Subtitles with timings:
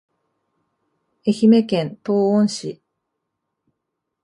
[1.27, 2.81] 愛媛県東温市